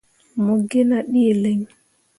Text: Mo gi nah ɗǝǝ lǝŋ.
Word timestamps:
Mo 0.43 0.53
gi 0.69 0.81
nah 0.89 1.05
ɗǝǝ 1.11 1.29
lǝŋ. 1.43 1.59